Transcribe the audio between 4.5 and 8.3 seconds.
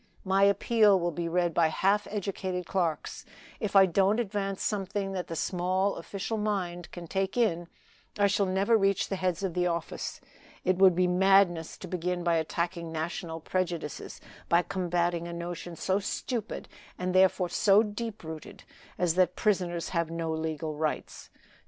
something that the small official mind can take in, I